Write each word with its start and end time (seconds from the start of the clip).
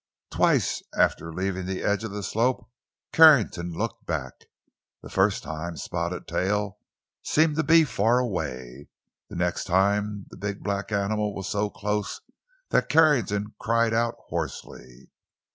Twice 0.31 0.81
after 0.97 1.31
leaving 1.31 1.67
the 1.67 1.83
edge 1.83 2.03
of 2.03 2.09
the 2.09 2.23
slope 2.23 2.67
Carrington 3.13 3.71
looked 3.71 4.07
back. 4.07 4.33
The 5.03 5.11
first 5.11 5.43
time 5.43 5.77
Spotted 5.77 6.27
Tail 6.27 6.79
seemed 7.21 7.55
to 7.57 7.63
be 7.63 7.83
far 7.83 8.17
away; 8.17 8.87
and 9.29 9.29
the 9.29 9.35
next 9.45 9.65
time 9.65 10.25
the 10.31 10.37
big, 10.37 10.63
black 10.63 10.91
animal 10.91 11.35
was 11.35 11.47
so 11.49 11.69
close 11.69 12.19
that 12.69 12.89
Carrington 12.89 13.53
cried 13.59 13.93
out 13.93 14.15
hoarsely. 14.29 15.11